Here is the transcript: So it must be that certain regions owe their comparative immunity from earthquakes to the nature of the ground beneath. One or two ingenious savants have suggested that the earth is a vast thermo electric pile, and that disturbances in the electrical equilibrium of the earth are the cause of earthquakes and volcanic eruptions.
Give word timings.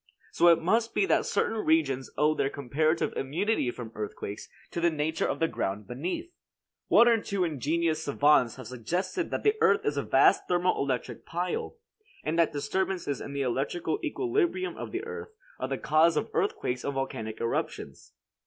So 0.31 0.47
it 0.47 0.59
must 0.59 0.95
be 0.95 1.05
that 1.05 1.27
certain 1.27 1.59
regions 1.63 2.09
owe 2.17 2.33
their 2.33 2.49
comparative 2.49 3.13
immunity 3.15 3.69
from 3.69 3.91
earthquakes 3.93 4.49
to 4.71 4.81
the 4.81 4.89
nature 4.89 5.27
of 5.27 5.37
the 5.37 5.47
ground 5.47 5.85
beneath. 5.85 6.33
One 6.87 7.07
or 7.07 7.21
two 7.21 7.43
ingenious 7.43 8.03
savants 8.03 8.55
have 8.55 8.65
suggested 8.65 9.29
that 9.29 9.43
the 9.43 9.53
earth 9.61 9.81
is 9.85 9.97
a 9.97 10.01
vast 10.01 10.47
thermo 10.47 10.71
electric 10.75 11.23
pile, 11.27 11.77
and 12.23 12.39
that 12.39 12.51
disturbances 12.51 13.21
in 13.21 13.33
the 13.33 13.43
electrical 13.43 13.99
equilibrium 14.03 14.75
of 14.75 14.91
the 14.91 15.05
earth 15.05 15.35
are 15.59 15.67
the 15.67 15.77
cause 15.77 16.17
of 16.17 16.31
earthquakes 16.33 16.83
and 16.83 16.95
volcanic 16.95 17.39
eruptions. 17.39 18.13